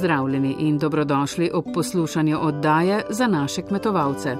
[0.00, 4.36] Pozdravljeni in dobrodošli ob poslušanju oddaje za naše kmetovalce.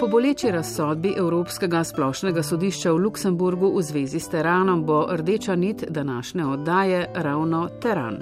[0.00, 5.84] Po boleči razsodbi Evropskega splošnega sodišča v Luksemburgu v zvezi s teranom bo rdeča nit
[5.88, 8.18] današnje oddaje ravno teran.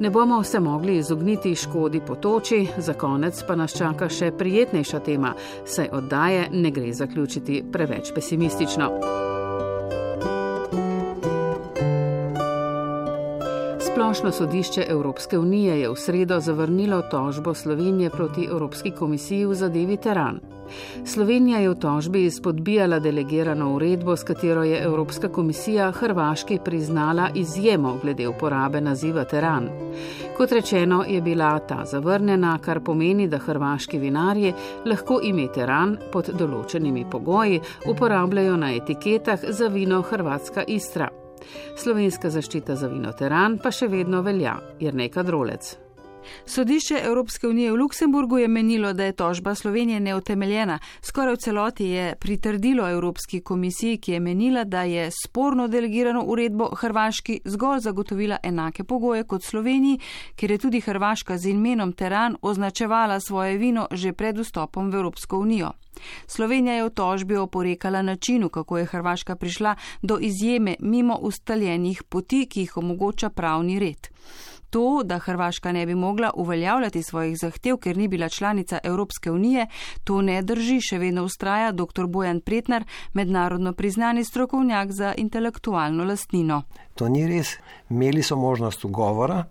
[0.00, 5.00] Ne bomo se mogli izogniti škodi po toči, za konec pa nas čaka še prijetnejša
[5.00, 5.34] tema,
[5.66, 9.31] saj oddaje ne gre zaključiti preveč pesimistično.
[14.12, 19.96] Splošno sodišče Evropske unije je v sredo zavrnilo tožbo Slovenije proti Evropski komisiji v zadevi
[19.96, 20.40] Teran.
[21.04, 27.98] Slovenija je v tožbi izpodbijala delegirano uredbo, s katero je Evropska komisija Hrvaški priznala izjemo
[28.02, 29.68] glede uporabe naziva Teran.
[30.36, 34.52] Kot rečeno, je bila ta zavrnjena, kar pomeni, da hrvaški vinarji
[34.84, 41.21] lahko ime Teran pod določenimi pogoji uporabljajo na etiketah za vino Hrvatska Istra.
[41.76, 45.72] Slovenska zaščita za vino Teran pa še vedno velja, je nekaj drolec.
[46.46, 50.78] Sodišče Evropske unije v Luksemburgu je menilo, da je tožba Slovenije neutemeljena.
[51.02, 56.68] Skoraj v celoti je pritrdilo Evropski komisiji, ki je menila, da je sporno delegirano uredbo
[56.74, 60.00] Hrvaški zgolj zagotovila enake pogoje kot Sloveniji,
[60.36, 65.38] ker je tudi Hrvaška z imenom Teran označevala svoje vino že pred vstopom v Evropsko
[65.38, 65.72] unijo.
[66.26, 72.46] Slovenija je v tožbi oporekala načinu, kako je Hrvaška prišla do izjeme mimo ustaljenih poti,
[72.46, 74.08] ki jih omogoča pravni red.
[74.72, 79.66] To, da Hrvaška ne bi mogla uveljavljati svojih zahtev, ker ni bila članica Evropske unije,
[80.04, 82.06] to ne drži, še vedno ustraja dr.
[82.08, 86.62] Bojan Pretnar, mednarodno priznani strokovnjak za intelektualno lastnino.
[86.94, 87.58] To ni res.
[87.90, 89.44] Imeli so možnost ugovora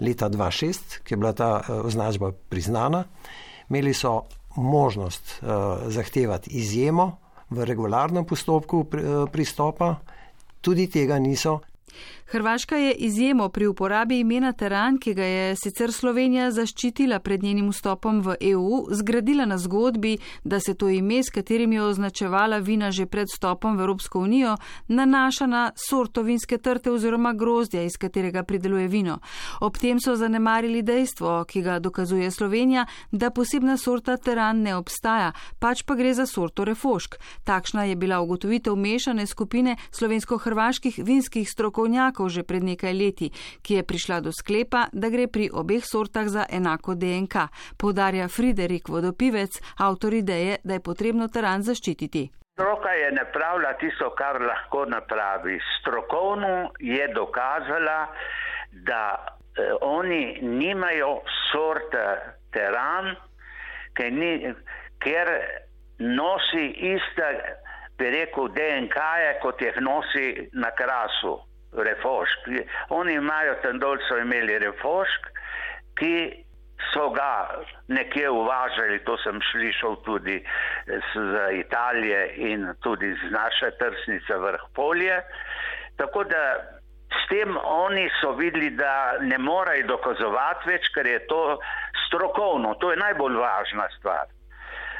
[0.00, 3.04] leta 2006, ki je bila ta eh, označba priznana.
[3.70, 4.20] Imeli so
[4.56, 5.48] možnost uh,
[5.86, 7.18] zahtevati izjemo
[7.50, 9.94] v regularnem postopku eh, pristopa,
[10.60, 11.60] tudi tega niso.
[12.30, 17.70] Hrvaška je izjemo pri uporabi imena Teran, ki ga je sicer Slovenija zaščitila pred njenim
[17.72, 22.90] vstopom v EU, zgradila na zgodbi, da se to ime, s katerim je označevala vina
[22.90, 24.56] že pred vstopom v Evropsko unijo,
[24.88, 29.18] nanaša na sorto vinske trte oziroma grozdja, iz katerega prideluje vino.
[29.60, 35.32] Ob tem so zanemarili dejstvo, ki ga dokazuje Slovenija, da posebna sorta Teran ne obstaja,
[35.58, 37.16] pač pa gre za sorto refošk.
[37.44, 43.30] Takšna je bila ugotovitev mešane skupine slovensko-hrvaških vinskih strokovnjakov, strokovnjakov že pred nekaj leti,
[43.62, 47.48] ki je prišla do sklepa, da gre pri obeh sortah za enako DNK,
[47.78, 52.30] povdarja Friderik Vodopivec, avtor ideje, da je potrebno teran zaščititi.
[52.58, 55.60] Stroka je napravila tisto, kar lahko napravi.
[55.78, 58.10] Strokovno je dokazala,
[58.72, 63.14] da eh, oni nimajo sorte teran,
[63.94, 64.50] ker, ni,
[64.98, 65.30] ker
[65.98, 67.28] nosi iste,
[67.98, 71.38] bi rekel, DNK-je, kot jih nosi na krasu
[71.84, 72.48] refošk.
[72.88, 75.30] Oni imajo tam dol, so imeli refošk,
[75.98, 76.14] ki
[76.92, 77.48] so ga
[77.88, 80.38] nekje uvažali, to sem slišal tudi
[80.86, 81.22] z
[81.58, 85.22] Italije in tudi z naše trsnice vrh polje.
[85.96, 86.42] Tako da
[87.10, 91.58] s tem oni so videli, da ne morajo dokazovati več, ker je to
[92.06, 94.28] strokovno, to je najbolj važna stvar.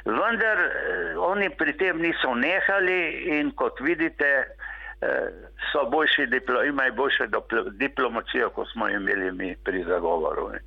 [0.09, 3.01] Vendar eh, oni pri tem niso nehali
[3.39, 4.31] in kot vidite,
[5.73, 6.23] so boljši,
[6.69, 7.25] imajo boljše
[7.71, 10.49] diplomacijo, kot smo imeli mi pri zagovoru.
[10.49, 10.61] Ne.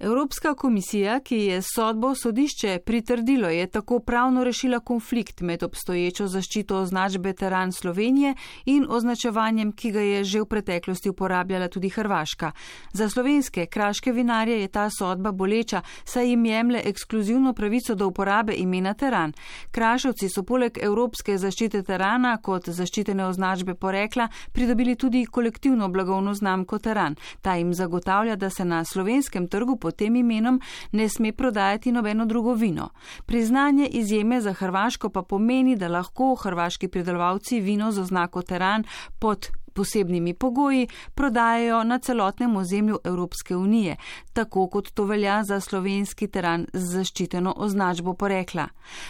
[0.00, 6.76] Evropska komisija, ki je sodbo sodišče pritrdilo, je tako pravno rešila konflikt med obstoječo zaščito
[6.76, 8.34] označbe Teran Slovenije
[8.64, 12.52] in označevanjem, ki ga je že v preteklosti uporabljala tudi Hrvaška.
[12.92, 18.54] Za slovenske kraške vinarje je ta sodba boleča, saj jim jemle ekskluzivno pravico do uporabe
[18.56, 19.32] imena Teran.
[19.70, 26.78] Krašovci so poleg evropske zaščite Terana kot zaščitene označbe porekla pridobili tudi kolektivno blagovno znamko
[26.78, 27.16] Teran.
[27.42, 30.60] Ta jim zagotavlja, da se na slovenskem trgu pod tem imenom
[30.92, 32.90] ne sme prodajati nobeno drugo vino.
[33.26, 38.84] Priznanje izjeme za Hrvaško pa pomeni, da lahko hrvaški pridelovalci vino z oznako teran
[39.18, 39.48] pod
[39.80, 43.96] posebnimi pogoji prodajajo na celotnem ozemlju Evropske unije,
[44.32, 48.68] tako kot to velja za slovenski teran z zaščiteno označbo porekla.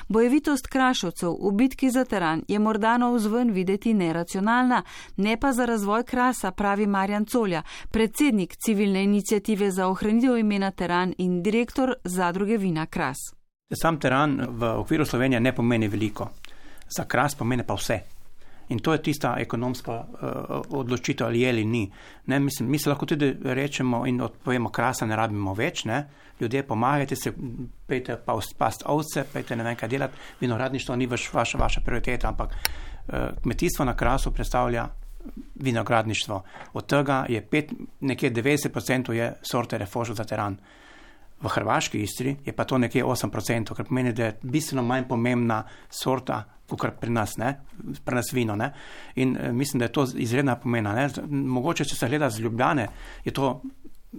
[0.09, 4.83] Bojevitost krašovcev v bitki za teran je morda na vzven videti neracionalna,
[5.17, 11.15] ne pa za razvoj krasa, pravi Marjan Colja, predsednik civilne inicijative za ohranitev imena teran
[11.19, 13.19] in direktor zadruge vina Kras.
[13.75, 16.31] Sam teran v okviru Slovenije ne pomeni veliko,
[16.97, 18.20] za kras pomeni pa vse.
[18.71, 21.91] In to je tista ekonomska uh, odločitev, ali je ali ni.
[22.27, 26.07] Ne, mislim, mi se lahko tudi rečemo in odpovemo, krasa ne rabimo več, ne.
[26.41, 27.33] ljudje pomagajte se,
[27.87, 32.29] pejte pa past ovce, pejte ne vem kaj delati, vinoradništvo ni vaš, vaša, vaša prioriteta,
[32.29, 34.89] ampak uh, kmetijstvo na krasu predstavlja
[35.55, 36.43] vinogradništvo.
[36.73, 40.57] Od tega je pet, nekje 90% je sorte refožo za teran.
[41.41, 45.63] V Hrvaški Istri je pa to nekje 8%, kar pomeni, da je bistveno manj pomembna
[45.89, 47.55] sorta, kot pri nas, ne?
[48.05, 48.57] pri nas vino.
[48.57, 48.73] Ne?
[49.17, 50.95] In eh, mislim, da je to izredna pomena.
[50.95, 51.09] Ne?
[51.29, 52.89] Mogoče, če se gleda z Ljubljane,
[53.25, 53.61] je to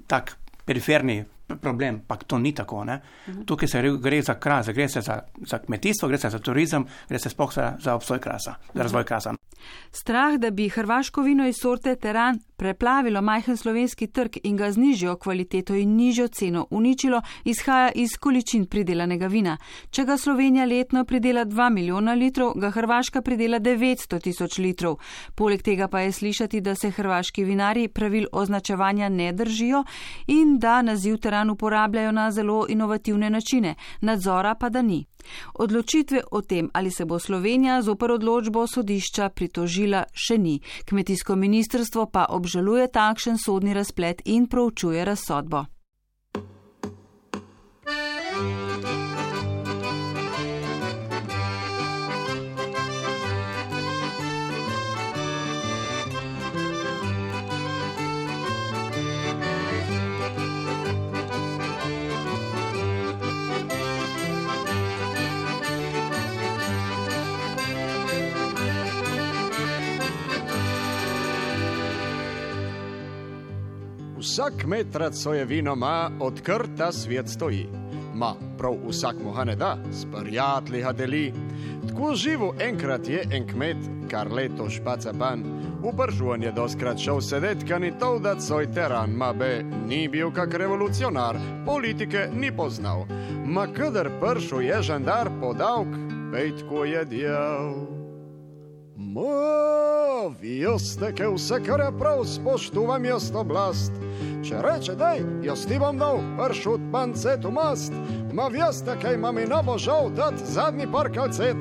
[0.07, 0.35] tak
[0.65, 1.23] periferni
[1.61, 2.83] problem, pa to ni tako.
[2.85, 3.01] Ne?
[3.45, 7.19] Tukaj se gre za kras, gre se za, za kmetijstvo, gre se za turizem, gre
[7.19, 9.33] se spoh za, za obstoj krasa, za razvoj krasa.
[9.91, 14.77] Strah, da bi hrvaško vino iz sorte teran preplavilo majhen slovenski trg in ga z
[14.77, 19.57] nižjo kvaliteto in nižjo ceno uničilo, izhaja iz količin pridelanega vina.
[19.89, 24.99] Če ga Slovenija letno pridela 2 milijona litrov, ga Hrvaška pridela 900 tisoč litrov.
[25.35, 29.83] Poleg tega pa je slišati, da se hrvaški vinari pravil označevanja ne držijo
[30.27, 35.05] in da naziv teran uporabljajo na zelo inovativne načine, nadzora pa da ni.
[35.53, 40.59] Odločitve o tem, ali se bo Slovenija zoper odločbo sodišča pritožila, še ni.
[40.85, 45.65] Kmetijsko ministrstvo pa obžaluje takšen sodni razplet in proučuje razsodbo.
[74.31, 77.67] Vsak metrat svoje vino ima, odkrta svet stoji.
[78.15, 81.33] Ma prav vsak mu ga ne da, s prijatelji ga deli.
[81.87, 83.77] Tako živo enkrat je en kmet,
[84.11, 85.43] kar leto špaca ban.
[85.83, 90.31] V Bržuan je doskrat šel sedet, kani to, da svoj teran ma be, ni bil
[90.31, 91.35] kak revolucionar,
[91.65, 93.03] politike ni poznal.
[93.45, 95.91] Ma kadar pršu je žandar podavk,
[96.31, 98.00] pejtko je djel.
[100.39, 103.91] Vi ste, ki vse, kar je prav, spoštujem jaz oblast.
[104.47, 105.09] Če reče, da
[105.43, 107.91] jaz ti bom dal pršut pancet v mast,
[108.31, 111.57] ma veste, kaj imam in bo žal dati zadnji par kalcet.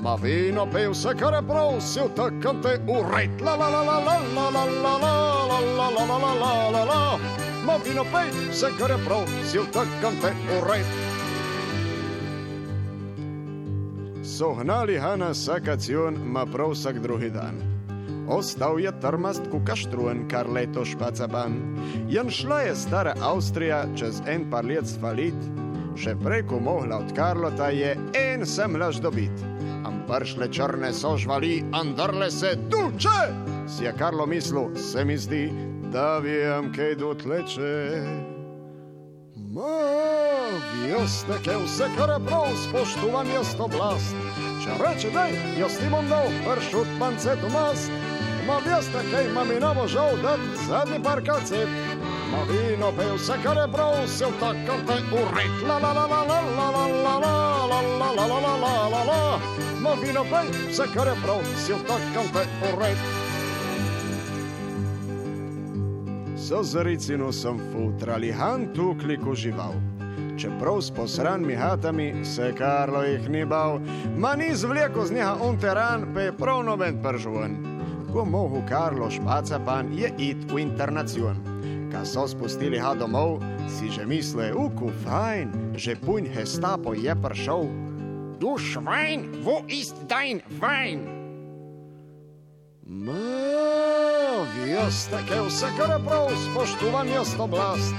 [0.00, 3.44] Ma vino pe vse, kar je prav, si v takem te ured.
[3.44, 5.16] La la la la la la la la la
[5.52, 7.18] la la la la la la la.
[7.66, 11.15] Ma vino pe vse, kar je prav, si v takem te ured.
[14.36, 17.56] So hnali Hanna Sakacion, ma prav vsak drugi dan.
[18.28, 21.54] Ostal je trmast kukaštrujen, kar leto špacaban.
[22.08, 25.38] Jan šla je stara Avstrija čez en par let svalit,
[25.96, 29.32] še preko mohla od Karlota je en sem laž dobit.
[29.88, 33.20] Am pršle črne so žvali, andrle se tuče,
[33.68, 35.48] si je Karlo mislil, se mi zdi,
[35.92, 37.72] da vem, kaj dotleče.
[39.36, 40.15] Vi
[41.08, 44.14] ste, ki vse kar je prav, spoštujem jaz to oblast.
[44.64, 45.26] Če reče, da
[45.60, 47.90] jaz ti bom dal pršut pancet v mast,
[48.46, 50.36] ma veste, kaj imam in namo žal, da
[50.68, 51.68] zadnji par kacet.
[52.32, 55.54] Ma vino pe vse kar je prav, se v takem te ured.
[55.68, 57.36] La la la la la la la la la
[57.70, 59.38] la la la la la la la la.
[59.80, 63.24] Ma vino pe vse kar je prav, se v takem te ured.
[66.46, 69.95] so zaricino sem futrali hantu kliko žival.
[70.36, 73.80] Čeprav s posranimi hatami se Karlo jih ni bal,
[74.16, 77.56] ma ni zvleko z njega on teran, pa je prav noben pržven.
[78.12, 81.40] Ko mohu Karlo špaca pan je it v internacion.
[81.92, 87.64] Ka so spustili ha domov, si že misle, uku fajn, že punj hestapo je pršel.
[88.36, 91.00] Du švajn, wo ist dein Wein?
[92.84, 97.96] Ma, veste, kaj vse kar je prav, spoštujem jaz oblast.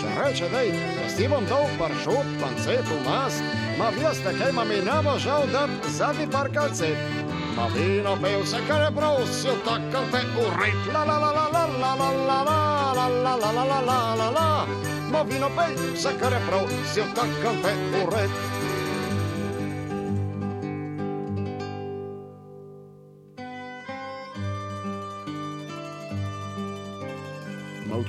[0.00, 3.42] Če reče, da jaz ti bom dal paršut, pancet v mast,
[3.76, 6.96] ma veste, kaj imam in nama žal dati zadnji par kalcet.
[7.56, 9.48] Ma vino pe vse kar je prav, si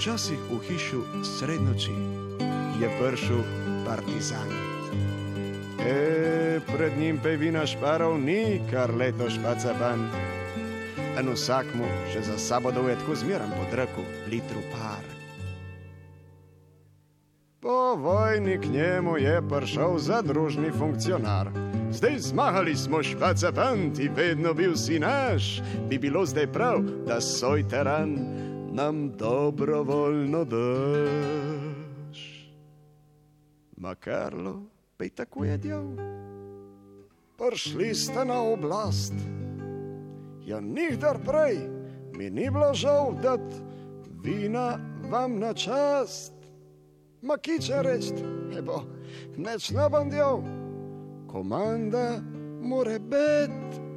[0.02, 1.94] Včasih v hišu srednoči
[2.82, 3.46] je prišel
[3.86, 4.50] partizan.
[5.78, 10.02] E, pred njim pa je vina šparov, ni kar leto špaca ban.
[11.22, 15.06] En vsak mu še za sabo doje tako zmeram pod roko, litru par.
[17.62, 21.54] Po vojni k njemu je prišel zadružni funkcionar.
[21.94, 27.22] Zdaj zmagali smo špaca ban, ti vedno bil si naš, bi bilo zdaj prav, da
[27.22, 28.18] soj teran
[28.74, 32.20] nam dobrovoljno daš.
[33.78, 34.64] Makarlo,
[34.98, 35.86] pej tako je djel.
[37.38, 39.14] Prišli ste na oblast,
[40.46, 41.58] ja nikdar prej
[42.18, 43.42] mi ni bilo žal dat
[44.24, 46.34] vina vam na čast.
[47.22, 48.14] Ma kiče reči,
[48.54, 48.82] nebo,
[49.38, 50.42] neč ne bom del,
[51.28, 52.22] komanda
[52.62, 53.91] more biti.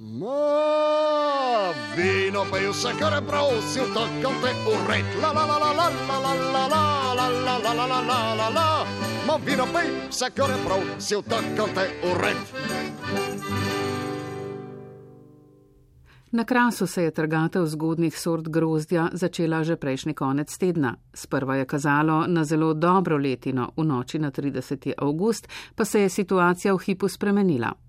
[0.00, 5.04] Ma vino pa je vse, kar je prav, si tako te ured.
[5.22, 8.34] La la la la la la la la la la la la la la la
[8.34, 8.86] la la
[9.26, 12.36] Ma vino pa je vse, kar je prav, si tako te ured.
[16.30, 20.94] Na krasu se je trgatev zgodnih sort grozdja začela že prejšnji konec tedna.
[21.14, 24.92] Sprva je kazalo na zelo dobro letino, v noči na 30.
[24.98, 27.87] avgust pa se je situacija v hipu spremenila.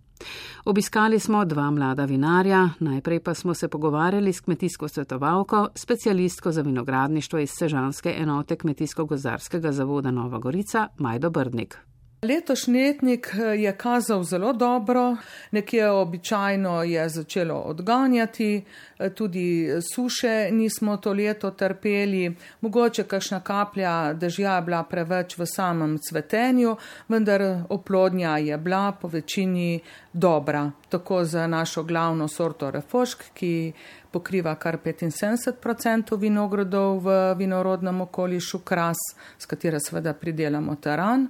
[0.66, 6.62] Obiskali smo dva mlada vinarja, najprej pa smo se pogovarjali s kmetijsko svetovalko, specialistko za
[6.62, 11.89] vinogradništvo iz Sežanske enote Kmetijsko-gozarskega zavoda Nova Gorica, Majdo Brdnik.
[12.22, 15.18] Letošnji letnik eh, je kazal zelo dobro,
[15.52, 18.64] nekje običajno je začelo odganjati,
[19.00, 25.46] eh, tudi suše nismo to leto trpeli, mogoče kakšna kaplja dežja je bila preveč v
[25.46, 26.76] samem cvetenju,
[27.08, 29.80] vendar oplodnja je bila po večini
[30.14, 33.72] dobra, tako za našo glavno sorto refošk, ki
[34.12, 38.98] pokriva kar 75% vinogradov v vinorodnem okolišu Kras,
[39.38, 41.28] s katero seveda pridelamo teran.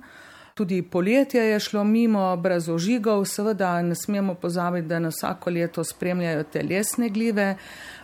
[0.59, 5.83] Tudi poletje je šlo mimo brez ožigov, seveda ne smemo pozabiti, da nas vsako leto
[5.83, 7.55] spremljajo telesne gljive,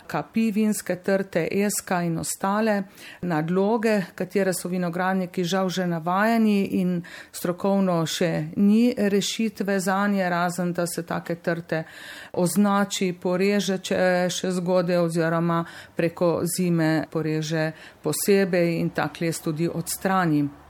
[0.06, 2.82] kapi, vinske trte, eska in ostale
[3.20, 10.72] nadloge, katere so vinogradniki žal že navajeni in strokovno še ni rešitve za nje, razen
[10.72, 11.84] da se take trte
[12.32, 15.64] označi, poreže, če še zgode oziroma
[15.96, 17.72] preko zime poreže
[18.02, 20.65] posebej in tak les tudi odstrani.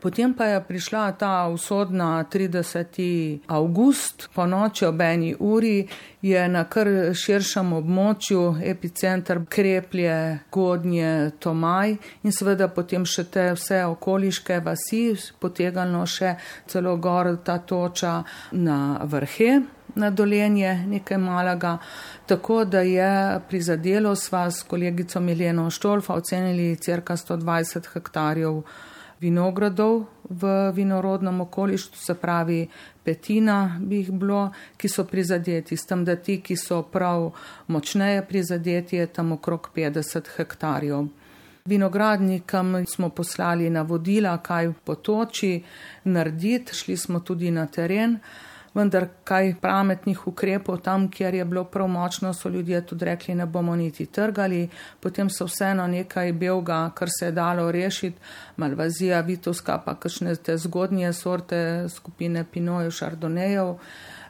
[0.00, 3.38] Potem pa je prišla ta usodna 30.
[3.46, 5.88] avgust, po noči ob eni uri
[6.22, 13.82] je na kar širšem območju epicenter kreplje, godnje, tomaj in seveda potem še te vse
[13.92, 15.02] okoliške vasi,
[15.38, 16.32] potegano še
[16.66, 19.60] celo gor ta toča na vrhe.
[20.00, 21.74] Na dolenje nekaj malega,
[22.26, 28.62] tako da je prizadelo sva s kolegico Mileno Štolfa ocenili cirka 120 hektarjev
[29.20, 32.68] vinogradov v vinorodnem okolištu, se pravi
[33.04, 37.30] petina bi jih bilo, ki so prizadeti, s tem, da ti, ki so prav
[37.68, 41.08] močneje prizadeti, je tam okrog 50 hektarjev.
[41.64, 45.62] Vinogradnikom smo poslali navodila, kaj potoči,
[46.04, 48.18] narediti, šli smo tudi na teren
[48.74, 53.46] vendar kaj pametnih ukrepov tam, kjer je bilo prav močno, so ljudje tudi rekli, ne
[53.46, 54.68] bomo niti trgali,
[55.00, 58.18] potem so vseeno nekaj belga, kar se je dalo rešiti,
[58.56, 63.76] malvazija, vitovska, pa kakšne te zgodnje sorte skupine Pinojev, Šardonejev.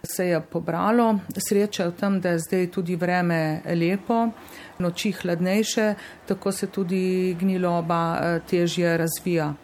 [0.02, 4.30] Se je pobralo, sreča v tem, da je zdaj tudi vreme lepo,
[4.78, 5.94] noči hladnejše,
[6.26, 9.54] tako se tudi gniloba eh, težje razvija.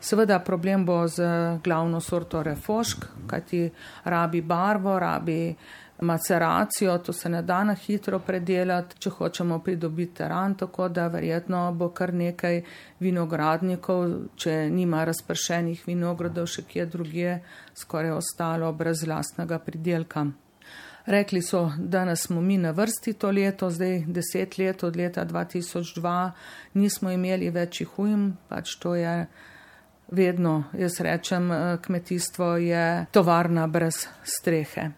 [0.00, 1.22] Seveda problem bo z
[1.64, 3.70] glavno sorto refošk, kajti
[4.04, 5.56] rabi barvo, rabi
[6.00, 11.72] maceracijo, to se ne da na hitro predelati, če hočemo pridobiti teran, tako da verjetno
[11.74, 12.60] bo kar nekaj
[13.00, 17.40] vinogradnikov, če nima razpršenih vinogradov še kje drugje,
[17.74, 20.28] skoraj ostalo brez lastnega pridelka.
[21.08, 25.24] Rekli so, da nas smo mi na vrsti to leto, zdaj deset let od leta
[25.26, 26.30] 2002
[26.74, 29.26] nismo imeli večjih ujm, pač to je
[30.08, 34.90] vedno, jaz rečem, eh, kmetijstvo je tovarna brez strehe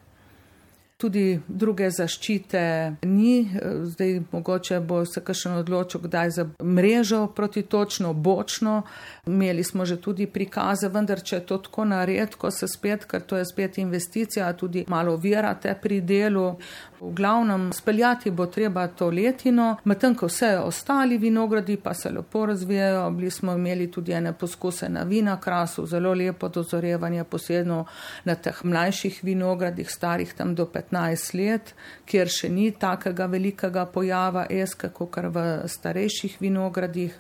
[1.00, 2.62] tudi druge zaščite
[3.08, 3.48] ni.
[3.92, 8.82] Zdaj mogoče bo se kakšen odločil, kdaj za mrežo protitočno, bočno.
[9.26, 13.40] Imeli smo že tudi prikaze, vendar če je to tako naredko, se spet, ker to
[13.40, 16.46] je spet investicija, tudi malo virate pri delu.
[17.00, 22.46] V glavnem speljati bo treba to letino, medtem ko vse ostali vinogradi pa se lepo
[22.46, 23.10] razvijajo.
[23.10, 27.84] Bili smo imeli tudi ene poskuse na vina krasu, zelo lepo dozorevanje, posebno
[28.24, 30.90] na teh mlajših vinogradih, starih tam do 15.
[30.90, 31.74] 15 let,
[32.06, 37.14] kjer še ni takega velikega pojava eske, kot v starejših vinogradih,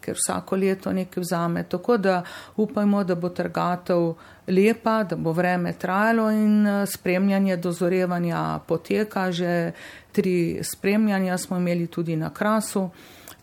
[0.00, 1.62] ker vsako leto nekaj vzame.
[1.68, 2.22] Tako da
[2.56, 4.14] upajmo, da bo trgatev
[4.46, 9.32] lepa, da bo vreme trajalo in eh, spremljanje dozorevanja poteka.
[9.32, 9.72] Že
[10.12, 12.90] tri spremljanja smo imeli tudi na krasu.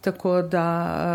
[0.01, 0.65] Tako da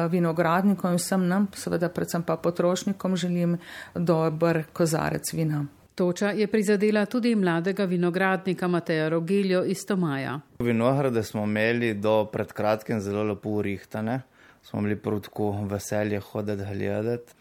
[0.05, 3.59] eh, vinogradnikom in vsem nam, seveda predvsem pa potrošnikom, želim
[3.95, 5.67] dober kozarec vina.
[5.99, 10.41] Toča je prizadela tudi mladega vinogradnika Mateja Rogiljo iz Tomaja.
[10.59, 14.21] Vinograde smo imeli do pred kratkim zelo lepo urihtane,
[14.69, 17.33] smo bili prudko veselje hoditi gledati.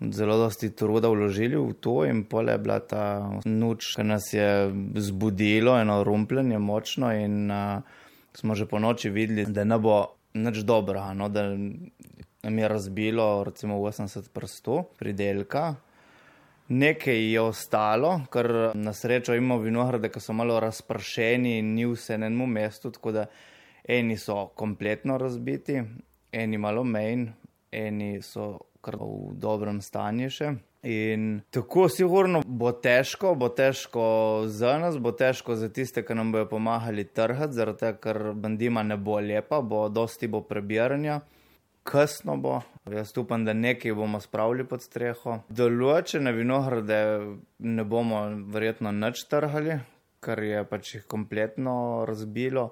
[0.00, 3.02] Zelo dosti truda vložili v to in pole je bila ta
[3.44, 7.82] noč, ki nas je zbudilo, eno rumpljenje močno in uh,
[8.32, 11.50] smo že po noči videli, da ne bo nič dobro, no, da
[12.42, 15.74] nam je razbilo recimo 80 prstov pridelka.
[16.68, 22.16] Nekaj je ostalo, ker na srečo imamo vinograde, ki so malo razpršeni in ni vse
[22.18, 23.26] na enem mestu, tako da
[23.84, 25.82] eni so kompletno razbiti,
[26.32, 27.28] eni malo menj,
[27.72, 30.50] eni so kar v dobrem stanju še.
[30.88, 34.04] In tako sigurno bo težko, bo težko
[34.48, 38.82] za nas, bo težko za tiste, ki nam bojo pomagali trhati, zaradi tega, ker bandima
[38.82, 41.20] ne bo lepa, bo dosti bo prebiranja.
[41.84, 42.60] Kasno bo,
[42.92, 45.40] jaz upam, da nekaj bomo spravili pod streho.
[45.48, 46.98] Določene vinograde
[47.58, 48.22] ne bomo
[48.52, 49.78] verjetno nič trhali,
[50.24, 52.70] kar je pač jih kompletno razbilo.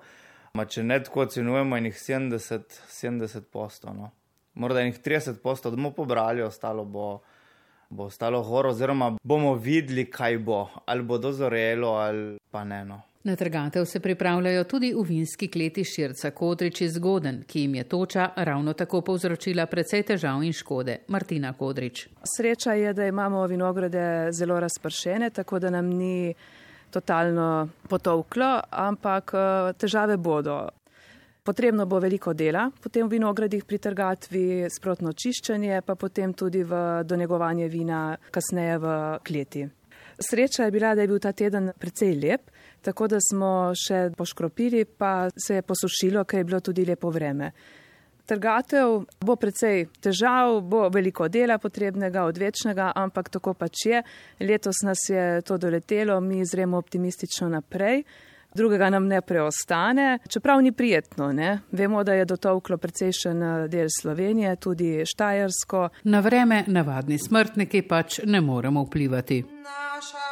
[0.55, 3.97] Ma če ne tako ocenujemo, in jih 70, 70 postov.
[3.97, 4.13] No.
[4.55, 7.11] Morda jih 30 postov, da bomo pobrali, ostalo bo
[7.91, 12.85] bo ostalo gor, oziroma bomo videli, kaj bo, ali bo dozorelo, ali pa ne.
[12.85, 13.01] No.
[13.25, 17.85] Na trgatev se pripravljajo tudi v vinski kleti Širca Kodrič iz Goden, ki jim je
[17.85, 20.97] toča ravno tako povzročila precej težav in škode.
[21.09, 22.09] Martina Kodrič.
[22.37, 26.35] Sreča je, da imamo vinograde zelo razpršene, tako da nam ni
[26.91, 30.69] totalno potovklo, ampak eh, težave bodo.
[31.43, 37.03] Potrebno bo veliko dela, potem v vinogradih pri trgatvi, sprotno čiščenje, pa potem tudi v
[37.09, 39.65] donegovanje vina kasneje v kleti.
[40.19, 42.51] Sreča je bila, da je bil ta teden precej lep,
[42.83, 47.53] tako da smo še poškropili, pa se je posušilo, ker je bilo tudi lepo vreme.
[48.29, 54.03] Trgatev bo precej težav, bo veliko dela potrebnega, odvečnega, ampak tako pač je.
[54.45, 58.05] Letos nas je to doletelo, mi zremo optimistično naprej
[58.55, 61.33] drugega nam ne preostane, čeprav ni prijetno.
[61.33, 61.59] Ne?
[61.73, 65.89] Vemo, da je dotovklo precejšen eh, del Slovenije, tudi Štajersko.
[66.05, 69.43] Na vreme navadni smrtniki pač ne moremo vplivati.
[69.43, 70.28] Naša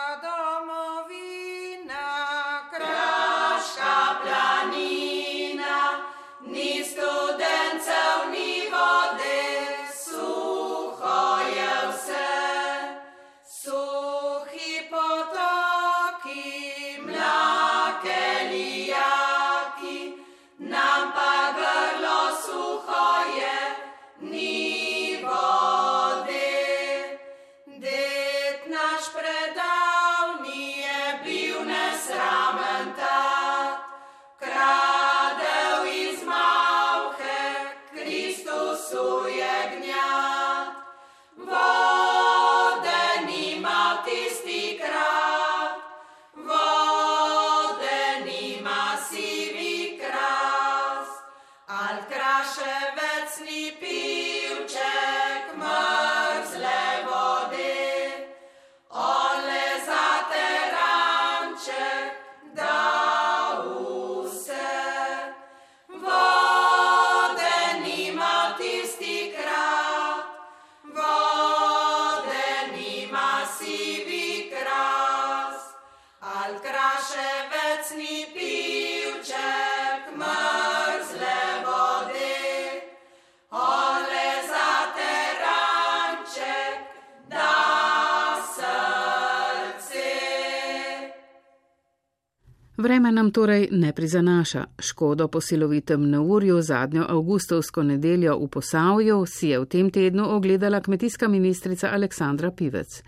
[93.36, 94.64] torej ne prizanaša.
[94.78, 100.80] Škodo po silovitem neurju zadnjo avgustovsko nedeljo v Posavju si je v tem tednu ogledala
[100.80, 103.02] kmetijska ministrica Aleksandra Pivec.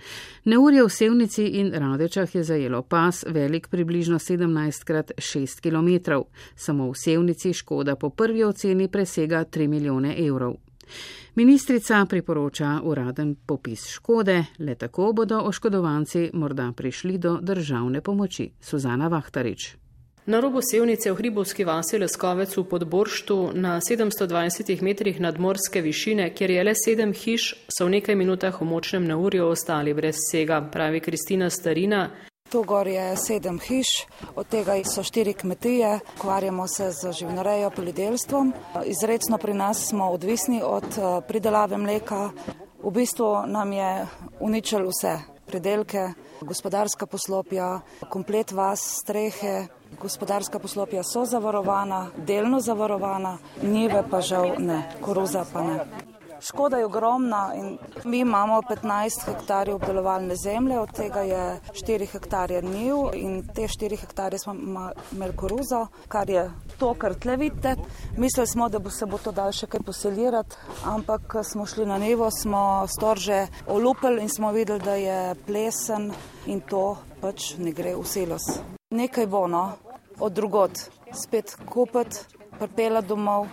[0.45, 6.21] Neurje v Sevnici in Radečah je zajelo pas velik približno 17 krat 6 km.
[6.57, 10.55] Samo v Sevnici škoda po prvi oceni presega 3 milijone evrov.
[11.35, 18.51] Ministrica priporoča uraden popis škode, le tako bodo oškodovanci morda prišli do državne pomoči.
[18.61, 19.88] Suzana Vahtarič.
[20.29, 26.51] Na robu sevnice v Hribovski vasi Leskovec v Podborštu na 720 metrih nadmorske višine, kjer
[26.51, 31.01] je le sedem hiš, so v nekaj minutah v močnem neurju ostali brez vsega, pravi
[31.01, 32.11] Kristina Starina,
[32.53, 34.05] Tu gor je sedem hiš,
[34.37, 38.53] od tega so štiri kmetije, ukvarjamo se z živinorejo, poljedelstvom.
[38.85, 42.31] Izredno pri nas smo odvisni od eh, pridelave mleka.
[42.85, 44.07] V bistvu nam je
[44.41, 49.67] uničil vse pridelke, gospodarska poslopja, komplet vas, strehe.
[50.01, 55.81] Gospodarska poslopja so zavarovana, delno zavarovana, njive pa žal ne, koruza pa ne.
[56.41, 62.63] Škoda je ogromna in mi imamo 15 hektarjev obdelovalne zemlje, od tega je 4 hektarje
[62.63, 64.55] njiv in te 4 hektarje smo
[65.13, 67.75] imeli koruzo, kar je to, kar tle vidite.
[68.17, 71.99] Mislili smo, da bo se bo to dal še kaj poselirati, ampak smo šli na
[71.99, 76.13] nivo, smo storže olupili in smo videli, da je plesen
[76.47, 78.78] in to pač ne gre v silos.
[78.91, 79.73] Nekaj bo, no,
[80.21, 80.71] od drugot.
[81.13, 82.17] spet kupiti,
[82.59, 83.47] pripela domov.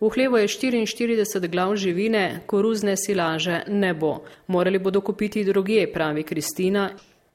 [0.00, 4.24] V hlevu je 44 glav živine, koruzne silaže ne bo.
[4.46, 6.90] Morali bodo kupiti druge, pravi Kristina.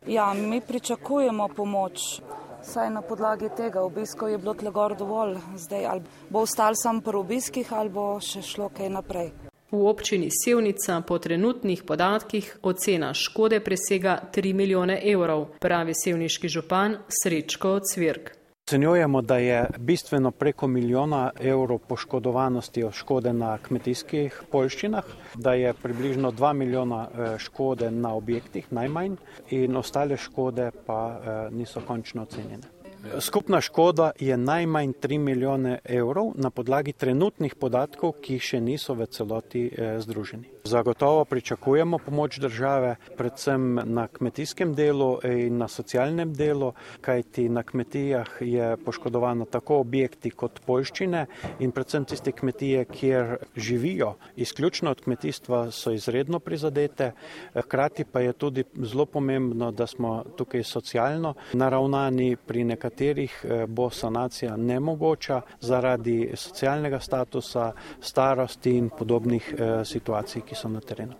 [0.07, 2.21] Ja, mi pričakujemo pomoč.
[2.63, 5.37] Saj na podlagi tega obiskov je bilo tle gor dovolj.
[5.55, 9.48] Zdaj ali bo ostal sam pri obiskih ali bo še šlo kaj naprej.
[9.71, 16.97] V občini Sevnica po trenutnih podatkih ocena škode presega 3 milijone evrov, pravi sevniški župan
[17.05, 18.31] Srečko Cvirk.
[18.69, 25.05] Ocenjujemo, da je bistveno preko milijona evrov poškodovanosti od škode na kmetijskih polščinah,
[25.35, 29.15] da je približno 2 milijona eh, škode na objektih najmanj
[29.49, 32.78] in ostale škode pa eh, niso končno ocenjene.
[33.19, 39.07] Skupna škoda je najmanj 3 milijone evrov na podlagi trenutnih podatkov, ki še niso v
[39.07, 40.59] celoti eh, združeni.
[40.63, 48.27] Zagotovo pričakujemo pomoč države, predvsem na kmetijskem delu in na socialnem delu, kajti na kmetijah
[48.41, 51.25] je poškodovano tako objekti kot poljščine
[51.59, 57.11] in predvsem tiste kmetije, kjer živijo izključno od kmetijstva, so izredno prizadete.
[57.55, 63.65] Hkrati pa je tudi zelo pomembno, da smo tukaj socialno naravnani pri nekaterih katerih eh,
[63.67, 67.71] bo sanacija nemogoča zaradi socialnega statusa,
[68.01, 71.13] starosti in podobnih eh, situacij, ki so na terenu.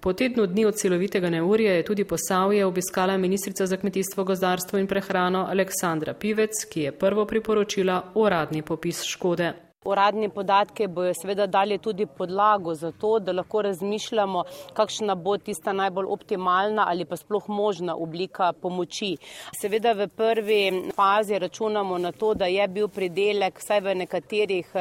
[0.00, 4.86] Po tednu dni od celovitega neurja je tudi posavje obiskala ministrica za kmetijstvo, gozdarstvo in
[4.86, 9.52] prehrano Aleksandra Pivec, ki je prvo priporočila uradni popis škode.
[9.84, 15.72] Uradni podatke bojo seveda dali tudi podlago za to, da lahko razmišljamo, kakšna bo tista
[15.72, 19.16] najbolj optimalna ali pa sploh možna oblika pomoči.
[19.60, 24.72] Seveda v prvi fazi računamo na to, da je bil pridelek vsaj v nekaterih,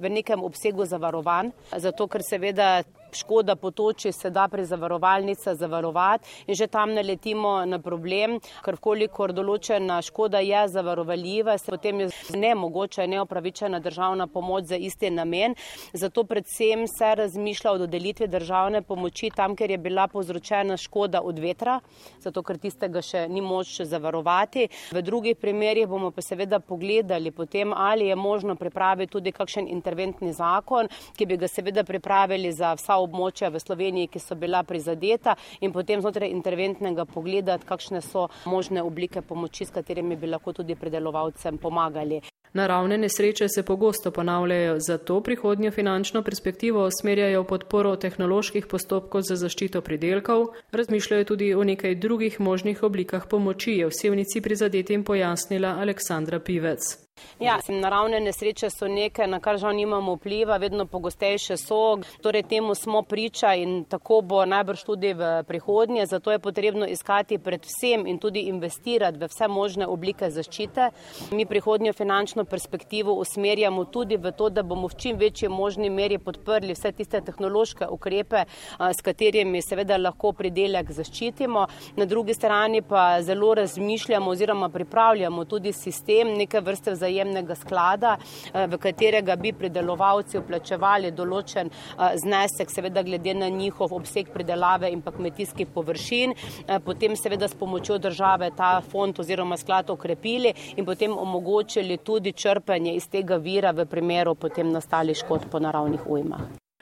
[0.00, 6.54] v nekem obsegu zavarovan, zato ker seveda škoda potoči se da pri zavarovalnica zavarovati in
[6.54, 13.06] že tam naletimo na problem, ker kolikor določena škoda je zavarovaljiva, se potem je nemogoče
[13.06, 15.54] neopravičena državna pomoč za isti namen.
[15.92, 21.38] Zato predvsem se razmišlja o dodelitvi državne pomoči tam, ker je bila povzročena škoda od
[21.38, 21.80] vetra,
[22.20, 24.68] zato ker tistega še ni moč zavarovati.
[24.92, 30.32] V drugih primerjih bomo pa seveda pogledali potem, ali je možno pripraviti tudi kakšen interventni
[30.32, 33.07] zakon, ki bi ga seveda pripravili za vsa območja
[33.50, 39.22] v Sloveniji, ki so bila prizadeta in potem znotraj interventnega pogledati, kakšne so možne oblike
[39.22, 42.20] pomoči, s katerimi bi lahko tudi predelovalcem pomagali.
[42.52, 49.80] Naravne nesreče se pogosto ponavljajo, zato prihodnjo finančno perspektivo usmerjajo podporo tehnoloških postopkov za zaščito
[49.80, 56.40] pridelkov, razmišljajo tudi o nekaj drugih možnih oblikah pomoči, je v sevnici prizadetim pojasnila Aleksandra
[56.40, 57.07] Pivec.
[57.40, 62.74] Ja, naravne nesreče so nekaj, na kar žal nimamo vpliva, vedno pogostejše so, torej temu
[62.74, 68.18] smo priča in tako bo najbrž tudi v prihodnje, zato je potrebno iskati predvsem in
[68.18, 70.88] tudi investirati v vse možne oblike zaščite.
[71.30, 76.18] Mi prihodnjo finančno perspektivo usmerjamo tudi v to, da bomo v čim večji možni meri
[76.18, 78.44] podprli vse tiste tehnološke ukrepe,
[78.78, 81.66] s katerimi seveda lahko pridelek zaščitimo.
[81.96, 88.16] Na drugi strani pa zelo razmišljamo oziroma pripravljamo tudi sistem neke vrste vzajemnosti vzajemnega sklada,
[88.52, 94.90] eh, v katerega bi pridelovalci vplačevali določen eh, znesek, seveda glede na njihov obseg pridelave
[94.92, 96.34] in pa kmetijskih površin,
[96.66, 102.32] eh, potem seveda s pomočjo države ta fond oziroma sklad okrepili in potem omogočili tudi
[102.32, 106.40] črpanje iz tega vira v primeru potem nastalih škod po naravnih ujmah.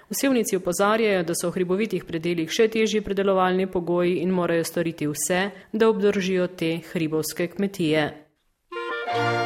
[0.08, 5.08] V Sevnici upozarjajo, da so v hribovitih predeljih še težji predelovalni pogoji in morajo storiti
[5.10, 8.26] vse, da obdržijo te hribovske kmetije.
[9.06, 9.45] Thank you.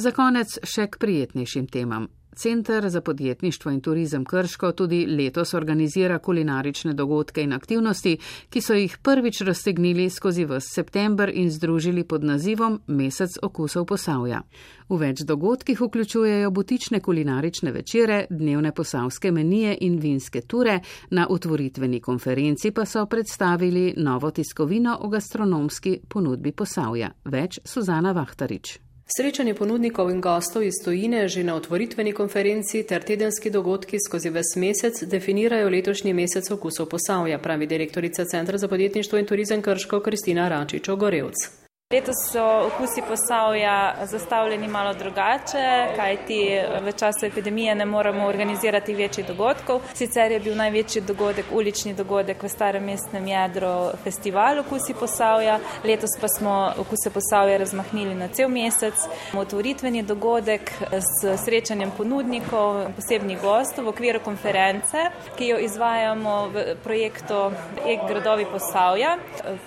[0.00, 2.06] Za konec še k prijetnejšim temam.
[2.36, 8.16] Center za podjetništvo in turizem Krško tudi letos organizira kulinarične dogodke in aktivnosti,
[8.48, 14.40] ki so jih prvič raztegnili skozi v september in združili pod nazivom Mesec okusov posavja.
[14.88, 22.00] V več dogodkih vključujejo butične kulinarične večere, dnevne posavske menije in vinske ture, na otvoritveni
[22.00, 27.12] konferenci pa so predstavili novo tiskovino o gastronomski ponudbi posavja.
[27.24, 28.89] Več Suzana Vahtarič.
[29.16, 34.54] Srečanje ponudnikov in gostov iz Tojine že na otvoritveni konferenci ter tedenski dogodki skozi ves
[34.56, 40.48] mesec definirajo letošnji mesec okusov posavja, pravi direktorica Centra za podjetništvo in turizem Krško Kristina
[40.48, 41.59] Račič-Ogorevc.
[41.92, 49.26] Letos so okusi posavja zastavljeni malo drugače, kajti v času epidemije ne moremo organizirati večjih
[49.26, 49.80] dogodkov.
[49.94, 56.14] Sicer je bil največji dogodek, ulični dogodek v starem mestnem jedru festival okusi posavja, letos
[56.20, 58.94] pa smo okuse posavja razmahnili na cel mesec.
[59.34, 67.50] Otvoritveni dogodek s srečanjem ponudnikov, posebnih gostov v okviru konference, ki jo izvajamo v projektu
[67.82, 69.18] E-gradovi posavja.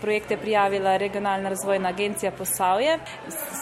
[0.02, 3.00] Projekt je prijavila regionalna razvojna agencija agencija Posavje.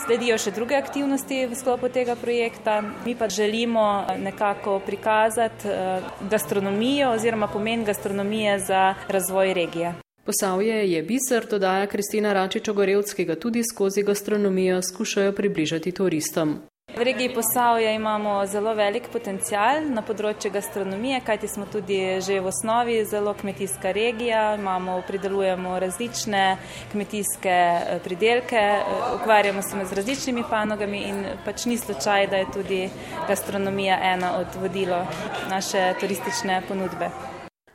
[0.06, 2.82] Sledijo še druge aktivnosti v sklopu tega projekta.
[3.06, 9.94] Mi pa želimo nekako prikazati eh, gastronomijo oziroma pomen gastronomije za razvoj regije.
[10.26, 16.60] Posavje je biser, dodaja Kristina Račič-Ogorevc, ki ga tudi skozi gastronomijo skušajo približati turistom.
[16.98, 22.50] V regiji Posavja imamo zelo velik potencial na področju gastronomije, kajti smo tudi že v
[22.52, 26.58] osnovi zelo kmetijska regija, imamo, pridelujemo različne
[26.92, 28.84] kmetijske eh, pridelke, eh,
[29.16, 32.82] ukvarjamo se z različnimi panogami in pač ni slučaj, da je tudi
[33.28, 35.06] gastronomija ena od vodilo
[35.50, 37.08] naše turistične ponudbe.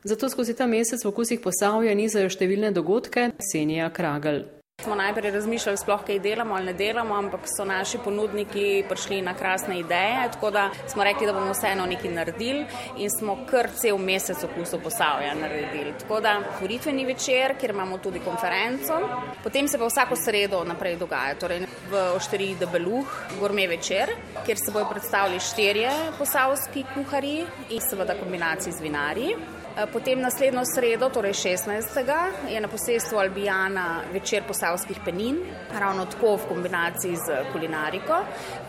[0.05, 4.45] Zato skozi ta mesec v okusih Posavja nizajo številne dogodke Senija Kragel.
[4.87, 9.33] Smo najprej razmišljali, sploh kaj delamo ali ne delamo, ampak so naši ponudniki prišli na
[9.35, 12.63] krasne ideje, tako da smo rekli, da bomo vseeno nekaj naredili
[12.97, 15.97] in smo kar cel mesec okusov posavja naredili.
[15.99, 19.01] Tako da tvoritveni večer, kjer imamo tudi konferenco,
[19.43, 21.35] potem se pa vsako sredo naprej dogaja.
[21.35, 24.15] Torej v Ošteriji Debeluh, gorme večer,
[24.47, 29.35] kjer se bojo predstavili štirje posavski kuhari in seveda kombinaciji z vinarji.
[29.77, 32.33] Eh, potem naslednjo sredo, torej 16.
[32.49, 35.37] je na posestvu Albijana večer posavskih penin,
[35.79, 38.23] ravno tako v kombinaciji z kulinariko.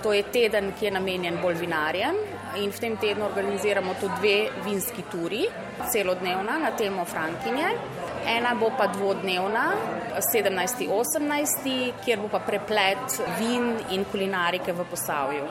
[0.03, 2.15] To je teden, ki je namenjen bolj vinarjem
[2.57, 5.45] in v tem tednu organiziramo tudi dve vinski turi,
[5.91, 7.71] celodnevna na temo Frankinje.
[8.27, 9.65] Ena bo pa dvodnevna,
[10.35, 15.45] 17.18., kjer bo pa preplet vin in kulinarike v posavju.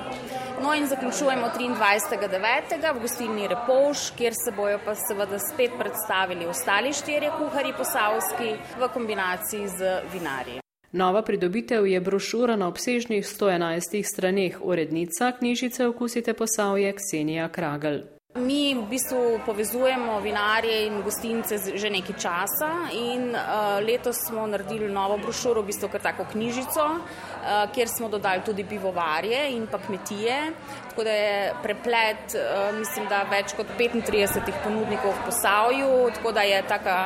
[0.63, 2.95] No in zaključujemo 23.9.
[2.95, 8.89] v gostilni Repoš, kjer se bojo pa seveda spet predstavili ostali štirje kuhari posavski v
[8.95, 10.61] kombinaciji z vinarji.
[10.93, 18.16] Nova pridobitev je brošura na obsežnih 111 straneh urednica knjižice Okusite posavje Ksenija Kragel.
[18.37, 24.93] Mi v bistvu povezujemo vinarje in gostince že nekaj časa in uh, letos smo naredili
[24.93, 29.79] novo brošuro, v bistvu kar tako knjižico, uh, kjer smo dodali tudi pivovarje in pa
[29.79, 30.53] kmetije,
[30.91, 36.45] tako da je preplet, uh, mislim, da več kot 35 ponudnikov v posavju, tako da
[36.45, 36.99] je taka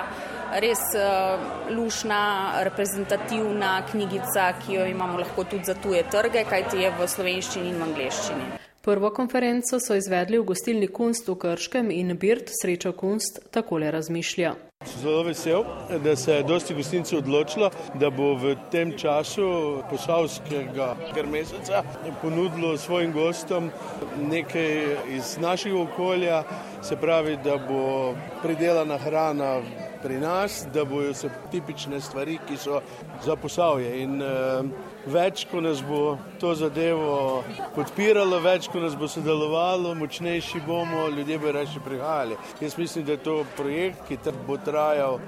[0.58, 1.38] res uh,
[1.70, 2.22] lušna,
[2.66, 7.78] reprezentativna knjigica, ki jo imamo lahko tudi za tuje trge, kajti je v slovenščini in
[7.78, 8.59] v angleščini.
[8.82, 14.54] Prvo konferenco so izvedli v gostilni Kunst v Krškem in Birt Srečo Kunst takole razmišlja.
[15.02, 15.64] Zelo vesel,
[16.04, 17.68] da se je dosti gostincev odločilo,
[18.00, 20.94] da bo v tem času posavskega
[21.28, 21.82] meseca
[22.22, 23.68] ponudilo svojim gostom
[24.16, 26.42] nekaj iz našega okolja,
[26.82, 29.60] se pravi, da bo pridelana hrana
[30.02, 32.80] pri nas, da bojo se tipične stvari, ki so
[33.24, 34.02] za posavje.
[34.02, 34.64] In, uh,
[35.06, 37.42] več, ko nas bo to zadevo
[37.74, 42.36] podpiralo, več, ko nas bo sodelovalo, močnejši bomo, ljudje bodo reči prihajali.
[42.60, 45.20] Jaz mislim, da je to projekt, ki bo trajal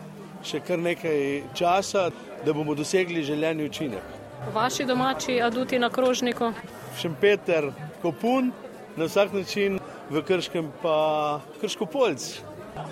[0.44, 2.10] še kar nekaj časa,
[2.44, 4.02] da bomo dosegli željeni učinek.
[4.54, 6.50] Vaši domači aduti na krožniku?
[6.98, 7.70] Šempeter,
[8.02, 8.50] kopun,
[8.96, 9.78] na vsak način
[10.10, 12.42] v Krškem pa Krškopolc.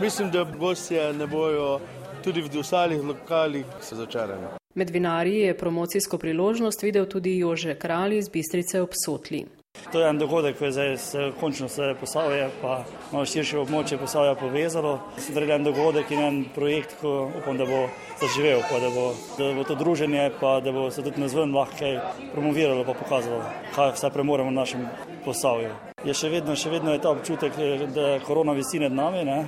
[0.01, 1.81] Mislim, da gostje ne bojo
[2.25, 4.60] tudi v ostalih lokalih se začarali.
[4.75, 9.45] Med vinarji je promocijsko priložnost videl tudi Jože Kralj iz Bistrice ob Sotli.
[9.93, 13.99] To je en dogodek, ko je zdaj se končno se posavje, pa malo širše območje
[13.99, 14.99] posavja povezalo.
[15.19, 17.83] Sedaj je en dogodek in en projekt, ko upam, da bo
[18.23, 21.95] zaživel, pa da bo, da bo to druženje, pa da bo se tudi nazven lahko
[22.33, 23.43] promoviralo, pa pokazalo,
[23.75, 24.87] kaj vse premoremo v našem
[25.25, 25.90] posavju.
[26.05, 27.57] Je še vedno, še vedno je ta občutek,
[27.95, 29.25] da korona visi nad nami.
[29.25, 29.39] Ne?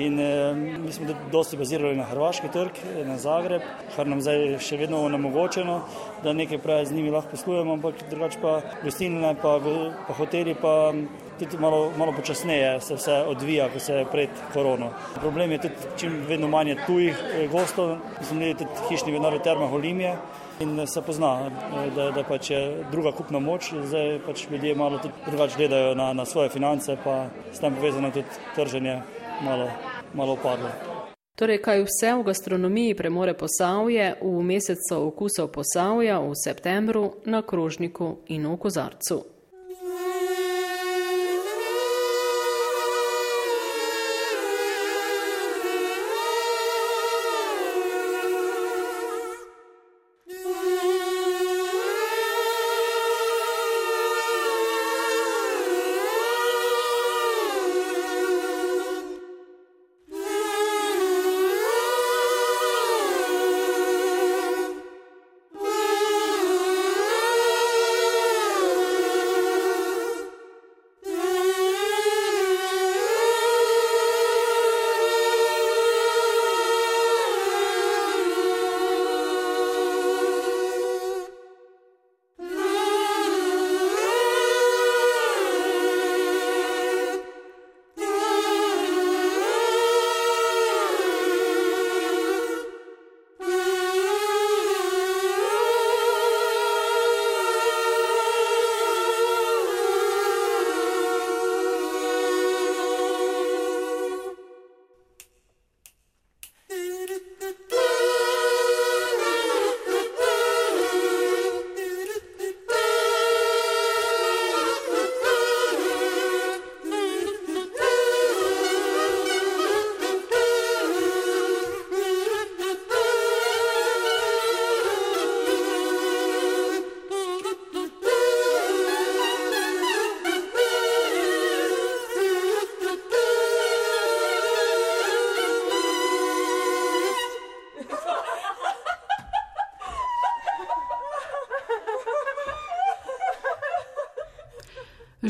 [0.00, 2.76] In eh, mi smo dosti bazirali na hrvaški trg,
[3.08, 3.64] na Zagreb,
[3.96, 5.80] kar nam zdaj še vedno onemogočeno,
[6.22, 9.56] da nekaj prej z njimi lahko poslujemo, ampak drugače pa gostilne, pa,
[10.06, 10.92] pa hoteli, pa
[11.40, 14.92] tudi malo, malo počasneje se vse odvija, ko se je pred korono.
[15.18, 19.66] Problem je tudi, čim vedno manje tujih eh, gostov, smo imeli tudi hišni vinari Terma
[19.66, 20.14] Holimije.
[20.60, 21.50] In se pozna,
[21.96, 26.24] da, da pač je druga kupna moč, zdaj pač ljudje malo drugače gledajo na, na
[26.24, 29.00] svoje finance, pa s tem povezano tudi trženje
[29.42, 29.70] malo,
[30.14, 30.68] malo padlo.
[31.40, 38.18] Torej, kaj vse v gastronomiji premore posavje v mesecu okusov posavja v septembru na krožniku
[38.28, 39.24] in v kozarcu.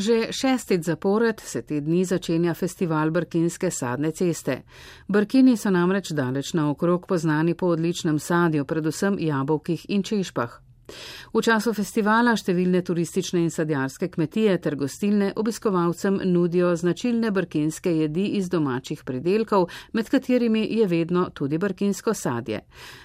[0.01, 4.63] Že šestič zapored se te dni začenja festival Brkinske sadne ceste.
[5.07, 10.57] Brkini so namreč daleč naokrog poznani po odličnem sadju, predvsem jabolkih in češpah.
[11.33, 18.25] V času festivala številne turistične in sadjarske kmetije ter gostilne obiskovalcem nudijo značilne brkinske jedi
[18.41, 22.63] iz domačih pridelkov, med katerimi je vedno tudi brkinsko sadje.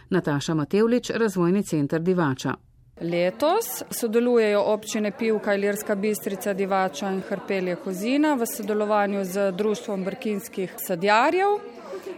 [0.08, 2.56] Nataša Matevlič, razvojni center Divača.
[3.00, 10.72] Letos sodelujejo občine Pivka, Ilirska Bistrica, Divača in Hrpelje Hozina v sodelovanju z Društvom brkinskih
[10.78, 11.58] sadjarjev.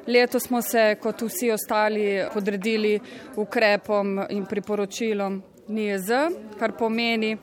[0.07, 3.01] Letos smo se, kot vsi ostali, podredili
[3.37, 6.11] ukrepom in priporočilom NIEZ,
[6.59, 7.37] kar pomeni,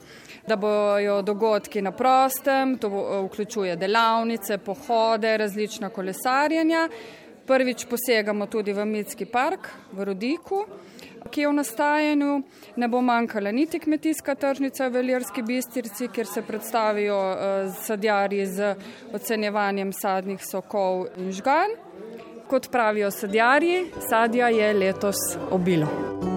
[0.48, 2.89] da bojo dogodki na prostem, to
[3.28, 6.88] vključuje delavnice, pohode, različna kolesarjenja.
[7.45, 10.65] Prvič posegamo tudi v Mitski park v Rodiku
[11.32, 12.42] ki je v nastajanju.
[12.76, 18.76] Ne bo manjkala niti kmetijska tržnica v Veljerski bistrici, kjer se predstavijo uh, sadjarji z
[19.13, 21.76] ocenjevanjem sadnih sokov in žgan.
[22.48, 25.17] Kot pravijo sadjarji, sadja je letos
[25.52, 26.35] obilo.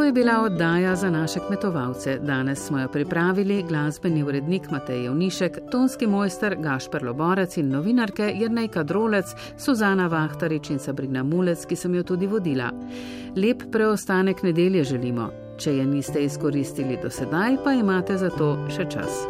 [0.00, 2.18] Je bila oddaja za naše kmetovalce.
[2.18, 8.82] Danes smo jo pripravili glasbeni urednik Matej Jovnišek, tonski mojster Gašper Loborec in novinarke Jrnejka
[8.82, 9.26] Drolec,
[9.58, 12.70] Suzana Vahtarič in Sabrina Mulec, ki sem jo tudi vodila.
[13.36, 15.30] Lep preostanek nedelje želimo.
[15.58, 19.26] Če je niste izkoristili do sedaj, pa imate za to še čas.